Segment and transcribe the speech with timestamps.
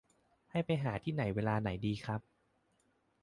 [0.51, 2.21] ให้ไปหาที่ไหนเวลาไหนดีครับ